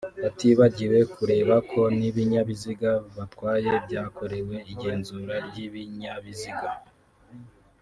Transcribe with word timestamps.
batibagiwe 0.23 0.99
kureba 1.13 1.55
ko 1.71 1.81
n’ibinyabiziga 1.97 2.91
batwaye 3.15 3.71
byakorewe 3.85 4.55
igenzura 4.71 5.33
ry’ibinyabiziga 5.47 6.69